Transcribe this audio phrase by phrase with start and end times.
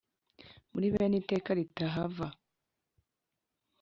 [0.71, 2.27] Muri bene iteka ritahava,